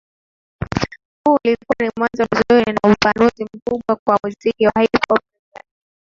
[1.27, 5.69] Huu ulikuwa ni mwanzo mzuri na upanuzi mkubwa kwa muziki wa Hip Hop Tanzania